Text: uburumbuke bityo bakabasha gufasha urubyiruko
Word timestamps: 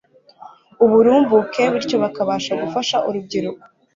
uburumbuke 0.83 1.63
bityo 1.73 1.97
bakabasha 2.03 2.51
gufasha 2.61 2.95
urubyiruko 3.07 3.63